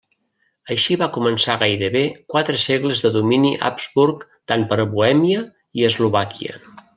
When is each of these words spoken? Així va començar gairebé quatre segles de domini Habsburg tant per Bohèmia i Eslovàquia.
Així 0.75 0.95
va 1.01 1.07
començar 1.17 1.57
gairebé 1.63 2.01
quatre 2.35 2.61
segles 2.63 3.03
de 3.03 3.11
domini 3.19 3.53
Habsburg 3.69 4.27
tant 4.53 4.67
per 4.73 4.79
Bohèmia 4.97 5.45
i 5.83 5.87
Eslovàquia. 5.93 6.59